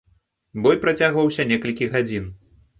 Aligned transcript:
Бой 0.63 0.79
працягваўся 0.87 1.47
некалькі 1.53 1.93
гадзін. 1.95 2.25